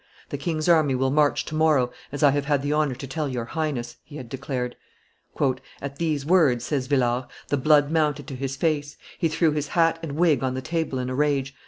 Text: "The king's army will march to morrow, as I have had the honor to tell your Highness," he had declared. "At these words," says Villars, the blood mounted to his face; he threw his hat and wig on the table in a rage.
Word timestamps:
"The 0.29 0.37
king's 0.39 0.67
army 0.67 0.95
will 0.95 1.11
march 1.11 1.45
to 1.45 1.53
morrow, 1.53 1.91
as 2.11 2.23
I 2.23 2.31
have 2.31 2.45
had 2.45 2.63
the 2.63 2.73
honor 2.73 2.95
to 2.95 3.05
tell 3.05 3.29
your 3.29 3.45
Highness," 3.45 3.97
he 4.03 4.15
had 4.15 4.29
declared. 4.29 4.75
"At 5.79 5.97
these 5.99 6.25
words," 6.25 6.65
says 6.65 6.87
Villars, 6.87 7.25
the 7.49 7.57
blood 7.57 7.91
mounted 7.91 8.25
to 8.25 8.35
his 8.35 8.55
face; 8.55 8.97
he 9.19 9.27
threw 9.27 9.51
his 9.51 9.67
hat 9.67 9.99
and 10.01 10.13
wig 10.13 10.43
on 10.43 10.55
the 10.55 10.61
table 10.63 10.97
in 10.97 11.07
a 11.07 11.13
rage. 11.13 11.53